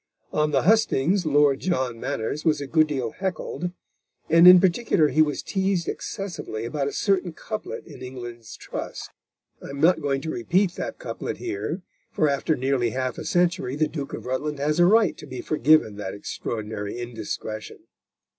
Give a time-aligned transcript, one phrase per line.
[0.33, 3.71] On the hustings, Lord John Manners was a good deal heckled,
[4.31, 9.11] and in particular he was teased excessively about a certain couplet in England's Trust.
[9.63, 13.75] I am not going to repeat that couplet here, for after nearly half a century
[13.75, 17.81] the Duke of Rutland has a right to be forgiven that extraordinary indiscretion.